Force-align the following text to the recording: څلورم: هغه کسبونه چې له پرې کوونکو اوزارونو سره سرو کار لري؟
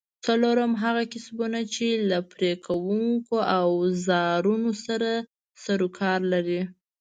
څلورم: 0.25 0.71
هغه 0.83 1.03
کسبونه 1.13 1.59
چې 1.73 1.87
له 2.09 2.19
پرې 2.31 2.51
کوونکو 2.65 3.35
اوزارونو 3.65 4.71
سره 4.85 5.11
سرو 5.63 5.87
کار 5.99 6.19
لري؟ 6.33 6.61